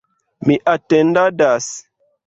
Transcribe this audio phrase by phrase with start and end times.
[0.49, 1.73] Mi atendadas.